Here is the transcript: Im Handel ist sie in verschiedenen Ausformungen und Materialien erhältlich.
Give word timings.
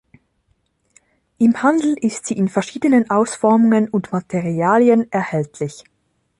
Im 1.37 1.61
Handel 1.61 1.93
ist 1.93 2.25
sie 2.25 2.33
in 2.35 2.49
verschiedenen 2.49 3.11
Ausformungen 3.11 3.87
und 3.87 4.11
Materialien 4.11 5.05
erhältlich. 5.11 5.83